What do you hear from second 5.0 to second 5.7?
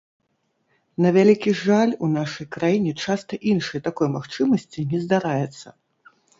здараецца.